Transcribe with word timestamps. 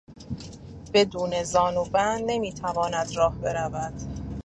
بدون 0.93 1.43
زانوبند 1.43 2.23
نمیتواند 2.25 3.11
راه 3.15 3.35
برود. 3.41 3.93